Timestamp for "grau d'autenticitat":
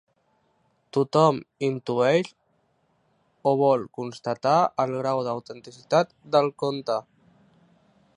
5.01-6.17